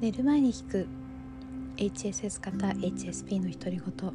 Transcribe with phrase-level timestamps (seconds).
[0.00, 0.86] 寝る前に聞く。
[1.76, 4.12] HSS 型 HSP の独り言。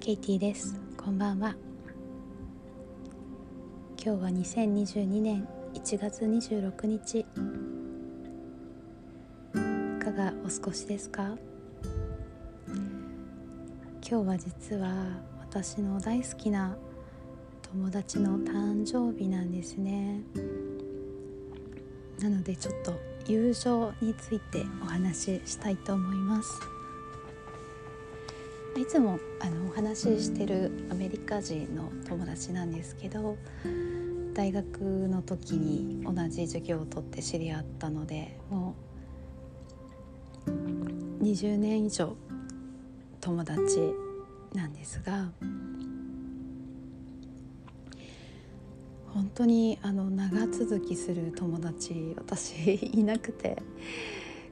[0.00, 0.80] ケイティです。
[0.96, 1.54] こんばんは。
[4.02, 7.26] 今日は2022年1月26日い
[10.02, 11.36] かがお過ごしですか？
[12.66, 16.74] 今日は実は私の大好きな
[17.70, 20.22] 友達の誕生日なんですね。
[22.20, 26.50] なのでちょっと友情についてお話ししたいと思います。
[28.76, 33.36] いつもあのお話ししてるアメリカ人の友達なんですけど
[34.32, 38.74] 大学の時に同じ授業を取って知り合ったのでも
[40.46, 40.50] う
[41.24, 42.16] 20年以上
[43.20, 43.92] 友達
[44.54, 45.30] なんですが
[49.14, 53.56] 本当にあの長続きする友達私いなくて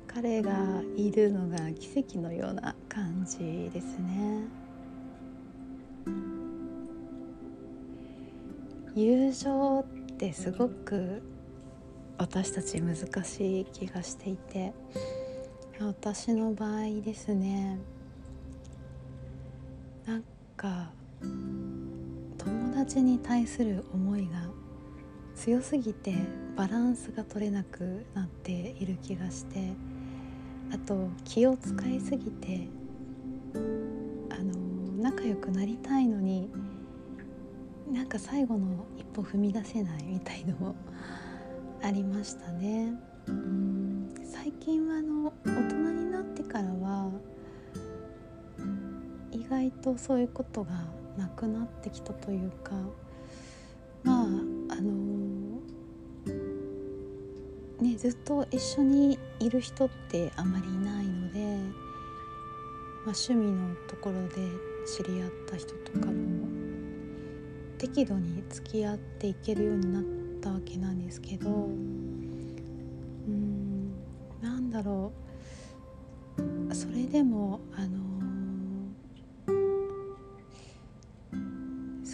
[0.07, 4.45] 彼がいるのが奇跡のような感じですね。
[8.95, 11.23] 友情ってすごく
[12.17, 14.73] 私たち難しい気がしていて
[15.79, 17.79] 私の場合ですね。
[20.05, 20.25] なん
[20.57, 20.91] か
[22.69, 24.47] 友達に対する思いが
[25.35, 26.15] 強すぎて
[26.55, 29.73] バランスが取れなくなっている気がして
[30.71, 32.69] あと気を使いすぎて
[34.31, 34.53] あの
[35.03, 36.51] 仲良くなりたいのに
[37.91, 40.75] なんか最後の一歩踏み出せないみたいのも
[41.83, 42.93] ありましたね。
[43.29, 47.11] うん最近はあの大人になってからは
[49.33, 52.73] 意外とそういうことがなくなってきたというか
[54.03, 54.27] まああ
[54.81, 55.19] の
[57.81, 61.39] ね、ずっと一緒にいる人ってあまりいないので、
[63.07, 64.35] まあ、趣味のところで
[64.85, 66.13] 知り合った人とかも
[67.79, 70.03] 適度に付き合っていけるようになっ
[70.41, 73.93] たわけなんですけどうん
[74.43, 76.75] なんだろう。
[76.75, 78.08] それでもあの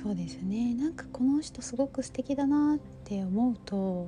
[0.05, 0.75] そうですね。
[0.75, 4.07] なんかこの人すごく素敵だなって思うと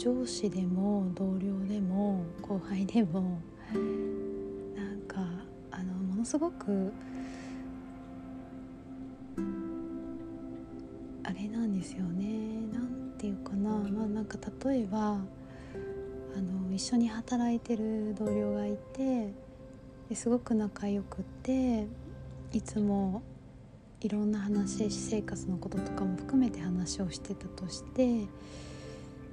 [0.00, 3.38] 上司でも同僚でも後輩でも
[4.74, 5.20] なんか
[5.70, 6.92] あのものすごく
[11.22, 12.66] あれなんですよね。
[12.72, 13.70] なんていうかな。
[13.70, 15.14] まあなんか例えばあ
[16.40, 19.32] の一緒に働いてる同僚がいて
[20.08, 21.86] ですごく仲良くって
[22.52, 23.22] いつも
[24.00, 28.26] いろんな話私生活のこととかも含めて話をしてたとして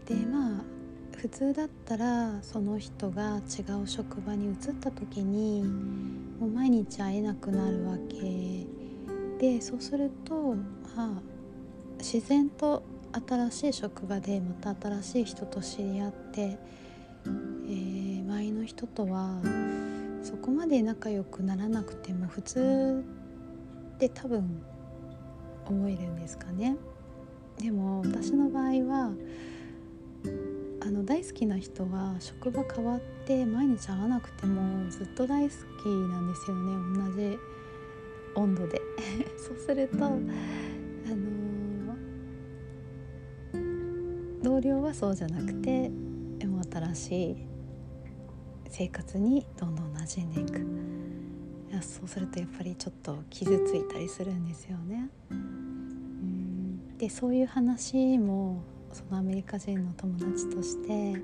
[0.06, 0.62] でまあ
[1.18, 8.66] 普通だったらその人が違う職場に移った時にもう毎日会えなくなるわけ。
[9.40, 10.56] でそうすると
[10.96, 11.22] まあ
[11.98, 12.84] 自然と
[13.28, 19.40] 新しい職場でまた新しい人と知り合って、えー、前の人とは
[20.24, 23.04] そこまで仲良くならなくても普通
[23.94, 24.64] って多分
[25.66, 26.76] 思えるんですかね。
[27.58, 29.14] でも私の場合は
[30.82, 35.50] あの大好きな人は職場変わって毎日会わなくてもずっと大好
[35.82, 37.06] きなんですよね。
[37.06, 37.38] 同じ
[38.36, 38.82] 温度で。
[39.38, 45.92] そうするとあのー、同僚はそうじゃなくて
[46.40, 47.36] でも新しい
[48.70, 50.66] 生活にどんどん馴染んでいく。
[51.82, 55.10] そうするとやっぱりちょっと傷ついたりするんですよね。
[55.32, 56.98] うん。
[56.98, 58.62] でそういう話も
[58.92, 61.22] そのアメリカ人の友達として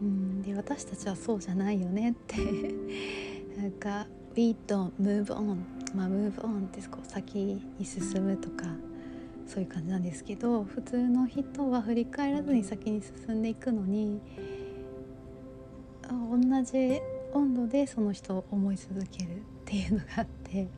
[0.00, 0.42] うん。
[0.42, 2.36] で私たちはそうじゃないよねって。
[3.56, 4.06] なんか
[4.36, 5.56] 「We don't move on」
[5.96, 7.38] まあ「move on」ってこう先
[7.78, 8.66] に進むとか
[9.46, 14.20] そういう感じなんですけど普通の人は振り返らずに先に進んでいくのに
[16.08, 17.00] 同じ
[17.36, 20.68] 温度でその人を思い続けるっていうのがあって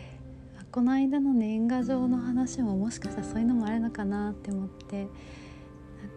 [0.72, 5.08] この間の年賀状の話ももしかしたらそういうのもあるのかなって思って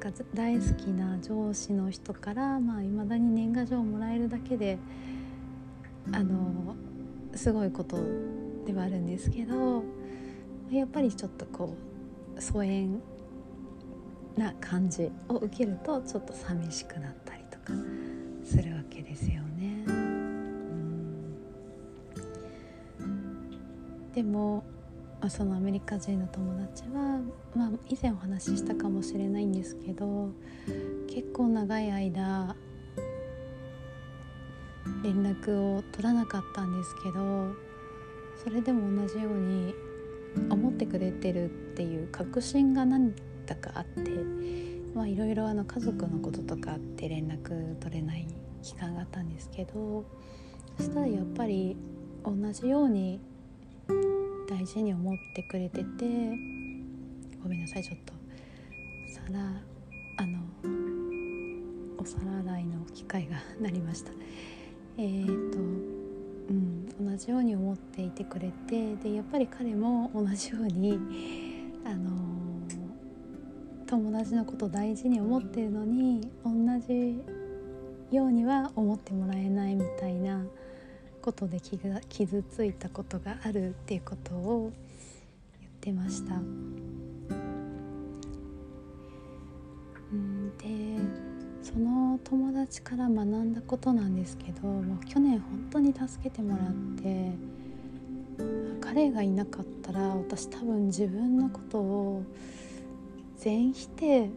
[0.02, 4.78] なんか大好きな上司の人からいまあ未だに年賀状をもらえるだけで
[6.12, 6.76] あの
[7.36, 7.98] すごいこと
[8.66, 9.84] ではあるんですけど
[10.72, 11.76] やっぱりちょっとこ
[12.38, 13.02] う疎遠
[14.38, 17.43] な感じを受けるとちょっと寂しくなったり
[24.14, 24.64] でも
[25.30, 27.20] そのアメリカ人の友達は、
[27.56, 30.32] まあ、以前お話ししたかもしれないんですけど
[31.08, 32.56] 結構長い間
[35.04, 37.54] 連絡を取らなかったんですけど
[38.44, 39.74] それでも同じように
[40.50, 43.14] 思ってくれてるっていう確信が何
[43.46, 48.28] だかあっていろいろ家族のこととかあって連絡取れない
[48.62, 50.06] 期間があったんですけど
[50.78, 51.78] そしたらやっぱり
[52.24, 53.20] 同じように
[54.54, 55.84] 大事に思ってくれてて
[57.42, 58.14] ごめんなさいちょっと
[59.12, 59.40] 皿
[60.18, 60.40] あの
[61.98, 64.12] お皿洗いの機会がなりました。
[65.00, 71.00] えーとうん同じように思っていてくれてでやっぱり彼も同じように
[71.84, 72.12] あの
[73.88, 76.52] 友達のこと大事に思ってるのに同
[76.88, 77.24] じ
[78.16, 80.46] ようには思ってもらえないみたいな
[81.24, 81.62] ことで
[82.10, 84.74] 傷ついたことがあるっていうことを
[85.62, 86.36] 言ってました。
[90.12, 91.00] うんで
[91.64, 96.72] その友達から学んだことなんですけどもう去年本当に助けてもらっ
[97.02, 97.32] て
[98.82, 102.24] 彼がいなかったら私多分自分のことを
[103.38, 104.30] 全否定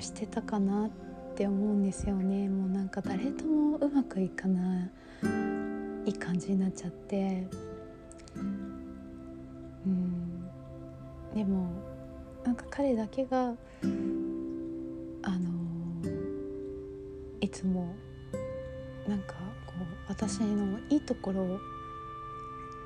[0.00, 0.90] してたかなっ
[1.36, 5.45] て思うんですよねもうなんか誰ともうまくいかない
[6.06, 7.48] いい感じになっちゃって。
[8.36, 10.46] うん。
[11.34, 11.68] でも
[12.44, 13.38] なんか彼だけが
[15.22, 15.50] あの
[17.40, 17.94] いつも
[19.06, 19.34] なんか
[19.66, 21.60] こう私のいいところ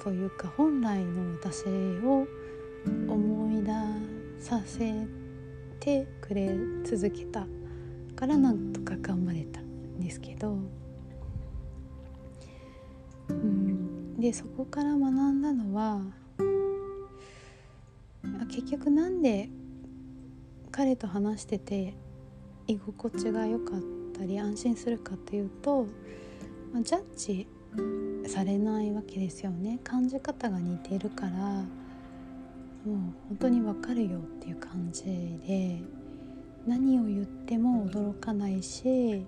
[0.02, 2.26] というか本来の私を
[3.06, 3.70] 思い出
[4.42, 5.06] させ
[5.78, 7.46] てくれ続けた
[8.16, 10.79] からなんとか頑張れたんですけど。
[14.20, 16.02] でそこから学んだのは
[18.48, 19.48] 結局なんで
[20.70, 21.94] 彼と話してて
[22.66, 23.80] 居心地が良かっ
[24.16, 25.86] たり安心するかというと、
[26.72, 27.48] ま、ジャッジ
[28.28, 29.80] されないわけですよね。
[29.82, 31.66] 感じ方が似ているからもう
[33.28, 35.04] 本当にわかるよっていう感じ
[35.46, 35.80] で
[36.66, 39.24] 何を言っても驚かないし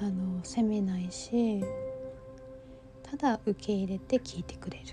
[0.00, 1.62] あの責めないし
[3.12, 4.84] ただ受け入れて聞いてくれる、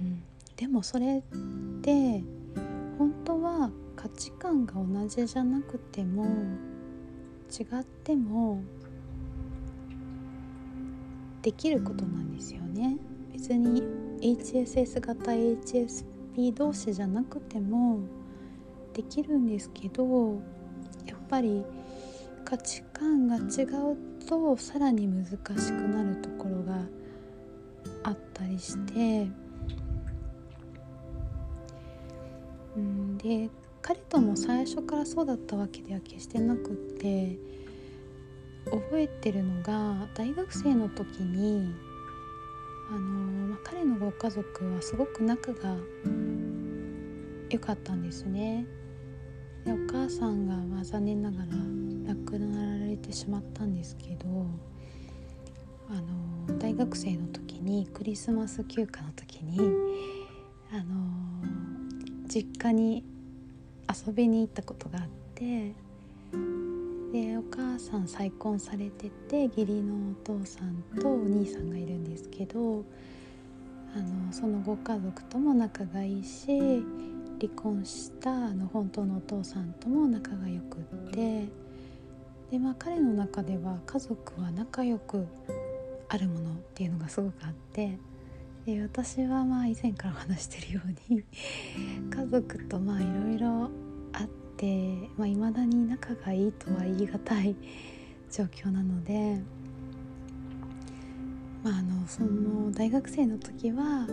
[0.00, 0.22] うん、
[0.56, 1.22] でもそれっ
[1.82, 2.22] て
[2.96, 6.24] 本当は価値観が同じじゃなくても
[7.50, 8.62] 違っても
[11.42, 12.96] できることなんですよね。
[13.32, 13.82] 別に
[14.22, 18.00] HSS 型 HSP 同士じゃなくても
[18.94, 20.40] できるんですけど
[21.04, 21.66] やっぱり
[22.46, 23.96] 価値観が違う
[24.28, 26.78] とさらに難しくなるところが
[28.04, 29.28] あったりして
[32.76, 33.50] うんで
[33.82, 37.36] 彼とも最初からそうだったわけでは決してなくって
[38.66, 41.74] 覚えてるのが大学生の時に
[42.90, 45.76] あの、まあ、彼のご家族はすごく仲が
[47.50, 48.66] 良かったんですね。
[49.66, 51.46] でお母さんが、ま、残念ながら
[52.14, 54.46] 亡くなられてしまったんですけど
[55.90, 55.94] あ
[56.52, 59.58] の大学生の時にクリスマス休暇の時に
[60.72, 60.84] あの
[62.28, 63.04] 実家に
[64.06, 65.74] 遊びに行ったことがあって
[67.12, 72.84] でお母さん再婚されてて義理のお父さんとお兄さんがいるんですけど
[73.96, 76.84] あのそのご家族とも仲がいいし
[77.40, 81.48] 離婚したあの本当のお父さんとも仲が良くって
[82.50, 85.26] でまあ彼の中では家族は仲良く
[86.08, 87.98] あるものっていうのがすごくあって
[88.64, 91.24] で私はまあ以前から話してるように
[92.10, 93.70] 家族とまあいろいろ
[94.12, 97.56] あっていまあ、未だに仲がいいとは言い難い
[98.32, 99.38] 状況なので、
[101.62, 104.08] まあ、あのその大学生の時は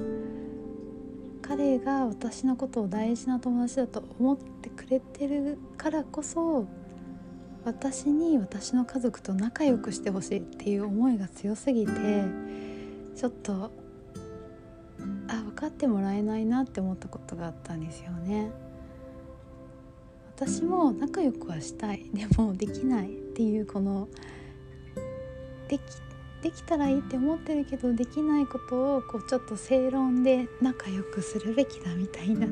[1.44, 6.66] 彼が私のことを大事な友達だと思ってくれてるからこそ
[7.66, 11.92] 私に私の家族と仲良くしてほしいっていう思いが強すぎて
[13.16, 13.72] ちょっと
[15.28, 18.52] あ分かってもらえないなって思ったことがあったんですよね。
[20.36, 24.08] 私も仲良くはしたいでもできないっていうこの
[25.68, 25.82] でき
[26.44, 32.46] できたらいいって思ってるけどできないことをこうちょっと正論で仲良くするべきだみたいな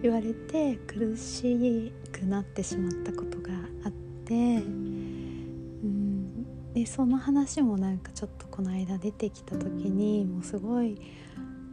[0.00, 3.50] 言われて苦しくなってしまったことが
[3.84, 3.92] あっ
[4.24, 6.44] てうん
[6.74, 11.00] でその話もなんかちょっとこの間出てきた時にもうすごい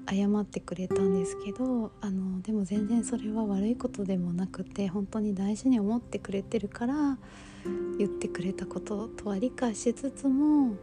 [0.10, 7.20] 謝ってくれたんですけどあのでも全然それは悪いことでもなくて本当に大事に思ってくれてるから
[8.00, 10.76] 言ってくれたこととは理解しつつも、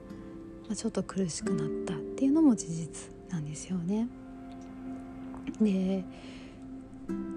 [0.73, 4.09] あ、ちょっと苦しくなったっていうのも事実なんですよね。
[5.61, 6.05] で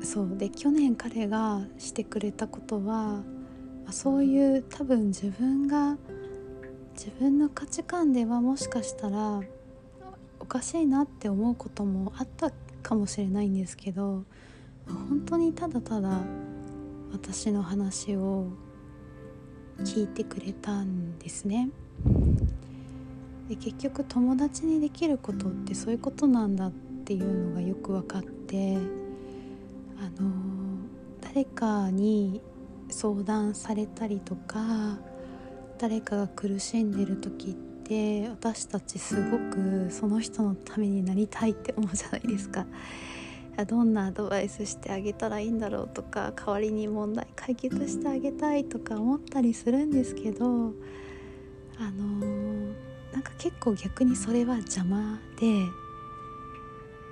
[0.01, 3.23] そうで去年彼がしてくれたことは、
[3.91, 5.97] そういう多分自分が
[6.95, 9.41] 自分の価値観ではもしかしたら
[10.39, 12.51] おかしいなって思うこともあった
[12.81, 14.23] かもしれないんですけど
[14.87, 16.21] 本当にただただ
[17.11, 18.47] 私の話を
[19.79, 21.69] 聞いてくれたんですね。
[23.49, 28.77] で結局友達にできることってそういうことなんだっていうのがよく分かって
[29.97, 30.31] あの
[31.21, 32.41] 誰かに
[32.89, 34.97] 相談されたりとか
[35.77, 42.65] 誰かが苦しんでる時って私たちすごくその人のためになりたいって思うじゃないですか。
[43.67, 50.73] どんなアドバイスしてあげたらいいんだろうとか代わりに問題解決してあげたいとか思ったりするんですけど
[51.77, 52.73] あの、
[53.15, 55.63] なんか結構逆にそれは邪魔で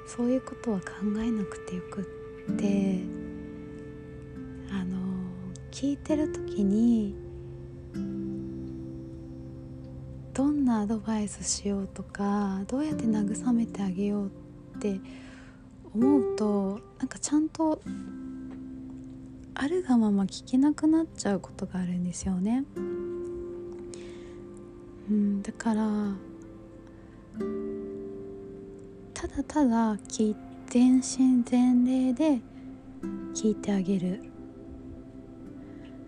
[0.06, 0.86] そういうことは考
[1.20, 3.00] えなくてよくって
[4.70, 4.98] あの、
[5.72, 7.16] 聞いてる時に
[10.34, 14.28] どんなアドバイスしようとかどうやって慰めてあげよう
[14.76, 15.00] って
[15.96, 17.82] 思うとなんかちゃんと
[19.56, 22.66] あるがまま聞けなくなっちゃうことがあるんですよね。
[25.10, 26.16] うん、だから
[29.14, 29.98] ただただ
[30.68, 32.40] 全身全霊で
[33.34, 34.22] 聞いてあげる。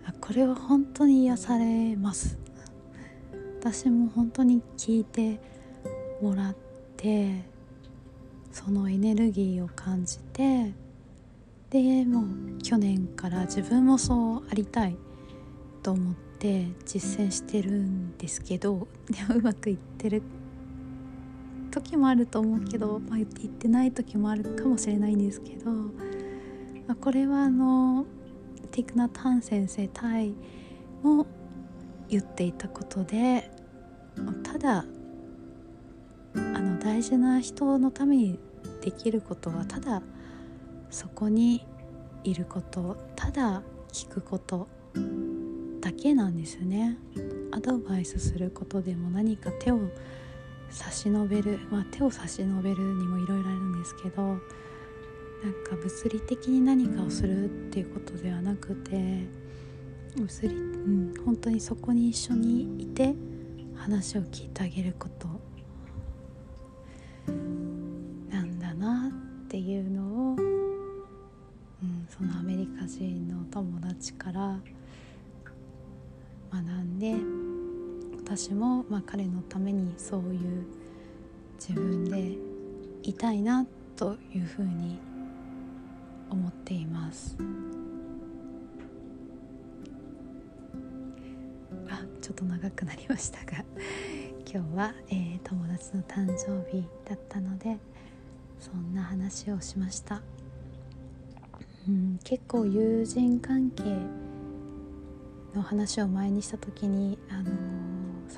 [0.04, 2.38] あこれは本当に癒されます。
[3.60, 5.40] 私も本当に聞いて
[6.22, 6.56] もらっ
[6.96, 7.42] て
[8.52, 10.72] そのエネルギーを感じて
[11.70, 14.96] でもう去年から自分もそうありたい
[15.82, 16.25] と思って
[16.84, 20.22] 実践してるんですけどでも うまくいってる
[21.70, 25.90] 時もあると思うけど、まあ、いってない時もあるかもしれないんですけど、ま
[26.88, 28.06] あ、これはあの
[28.70, 30.34] ティクナ・タン先生タイ
[31.02, 31.26] も
[32.08, 33.50] 言っていたことで
[34.42, 34.84] ただ
[36.34, 38.38] あの大事な人のために
[38.82, 40.02] できることはただ
[40.90, 41.66] そこに
[42.24, 43.62] いることただ
[43.92, 44.68] 聞くこと
[45.86, 46.98] だけなんですね。
[47.52, 49.78] アドバイスすることでも何か手を
[50.68, 54.38] 差し伸べる、まあ、手を差し伸べるにもいろいろあるんですけどなん
[55.64, 59.28] か物理的に何かをするっていうことではなくて
[60.16, 63.14] 物理、うん、本当にそこに一緒にいて
[63.76, 65.45] 話を聞いてあげること。
[78.88, 80.66] まあ、彼のためにそういう
[81.58, 82.36] 自分で
[83.02, 83.66] いたいな
[83.96, 84.98] というふうに
[86.30, 87.36] 思っています
[91.88, 92.00] あ。
[92.20, 93.64] ちょっと長くなりましたが
[94.50, 97.78] 今日は、えー、友達の誕生日だったので
[98.60, 100.22] そんな話をしました、
[101.88, 103.82] うん、結構友人関係
[105.56, 107.50] の話を前にした時に、あの、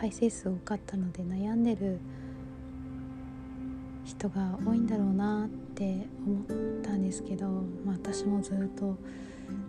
[0.00, 1.98] 再生数多かったので悩んでる
[4.04, 7.48] 人が多いんだろうなって思ったんですけど、
[7.84, 8.96] まあ、私もずっと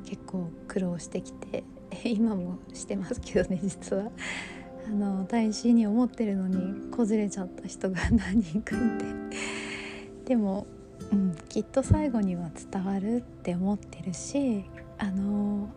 [0.05, 1.63] 結構苦労してきて
[2.05, 4.12] 今もしてますけどね実は。
[4.88, 9.05] あの大事に思ってるのにこじれちゃった人が何人かいて。
[10.25, 10.67] でも、
[11.12, 14.63] うん、きっと最後には伝わるって思ってるし
[15.00, 15.69] あの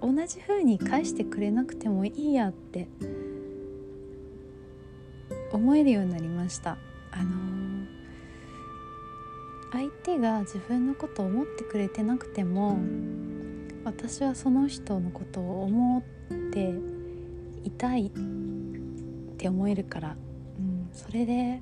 [0.00, 2.88] 同じ風に返してくれなくてもいいやって
[5.52, 6.76] 思えるようになりました。
[7.10, 7.58] あの
[9.72, 12.78] 相手が自分のことを思ってくれてなくても
[13.84, 16.02] 私はその人のことを思っ
[16.52, 16.74] て
[17.64, 18.10] いたいっ
[19.36, 20.16] て思えるから、
[20.58, 21.60] うん、それで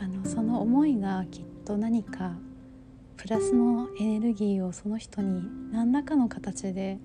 [0.00, 2.32] あのその思いがきっと何か
[3.16, 6.98] プラスのエネルギーをその人に何らかの形で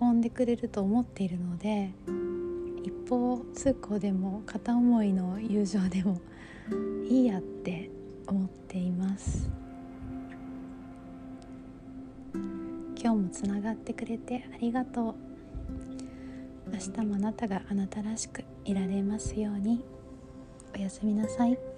[0.00, 1.90] 運んでくれると思っているので
[2.88, 6.18] 一方通行でも片思いの友情でも
[7.06, 7.90] いいやって
[8.26, 9.50] 思っています。
[13.00, 15.14] 今日もつながってくれてありがとう
[16.72, 19.84] 明日もあなたがあなたらしくいられますように
[20.74, 21.77] おやすみなさい。